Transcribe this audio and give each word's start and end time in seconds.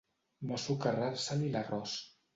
No 0.51 0.57
socarrar-se-li 0.63 1.53
l'arròs. 1.57 1.97